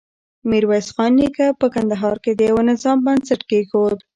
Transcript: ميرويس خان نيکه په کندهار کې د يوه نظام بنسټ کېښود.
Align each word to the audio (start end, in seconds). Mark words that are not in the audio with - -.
ميرويس 0.49 0.87
خان 0.95 1.11
نيکه 1.19 1.47
په 1.59 1.67
کندهار 1.75 2.17
کې 2.23 2.31
د 2.35 2.41
يوه 2.49 2.61
نظام 2.71 2.97
بنسټ 3.05 3.41
کېښود. 3.49 3.97